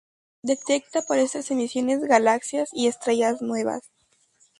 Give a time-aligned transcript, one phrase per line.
[0.41, 3.91] Detecta por estas emisiones galaxias y estrellas nuevas.